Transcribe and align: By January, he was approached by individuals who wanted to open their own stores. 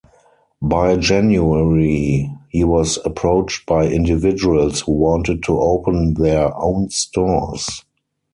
By 0.63 0.97
January, 0.97 2.27
he 2.49 2.63
was 2.63 2.97
approached 3.05 3.67
by 3.67 3.85
individuals 3.85 4.79
who 4.81 4.93
wanted 4.93 5.43
to 5.43 5.59
open 5.59 6.15
their 6.15 6.51
own 6.57 6.89
stores. 6.89 7.83